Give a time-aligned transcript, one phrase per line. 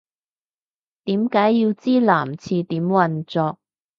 [1.03, 3.59] 點解要知男廁點運作